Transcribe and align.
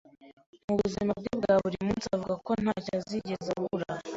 mu 0.67 0.73
buzima 0.81 1.11
bwe 1.19 1.33
bwa 1.39 1.53
buri 1.63 1.77
munsi, 1.87 2.07
avuga 2.15 2.33
ko 2.45 2.51
ntacyoa 2.61 2.99
yigeze 3.11 3.49
abura 3.57 3.93